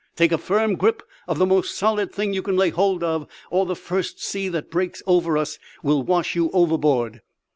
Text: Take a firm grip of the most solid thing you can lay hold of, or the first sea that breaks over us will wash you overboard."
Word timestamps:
Take 0.15 0.31
a 0.31 0.39
firm 0.39 0.77
grip 0.77 1.03
of 1.27 1.37
the 1.37 1.45
most 1.45 1.77
solid 1.77 2.11
thing 2.11 2.33
you 2.33 2.41
can 2.41 2.57
lay 2.57 2.71
hold 2.71 3.03
of, 3.03 3.27
or 3.51 3.67
the 3.67 3.75
first 3.75 4.19
sea 4.19 4.49
that 4.49 4.71
breaks 4.71 5.03
over 5.05 5.37
us 5.37 5.59
will 5.83 6.01
wash 6.01 6.35
you 6.35 6.49
overboard." 6.55 7.21